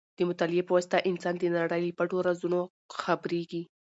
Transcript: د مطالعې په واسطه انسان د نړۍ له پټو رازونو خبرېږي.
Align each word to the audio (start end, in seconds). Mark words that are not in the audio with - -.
د 0.17 0.19
مطالعې 0.29 0.63
په 0.65 0.73
واسطه 0.75 0.97
انسان 1.09 1.35
د 1.37 1.43
نړۍ 1.57 1.79
له 1.89 1.95
پټو 1.97 2.25
رازونو 2.27 2.59
خبرېږي. 3.01 3.63